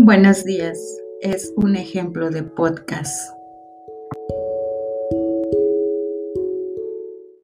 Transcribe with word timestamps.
Buenos 0.00 0.44
días. 0.44 0.78
Es 1.22 1.52
un 1.56 1.74
ejemplo 1.74 2.30
de 2.30 2.44
podcast. 2.44 3.37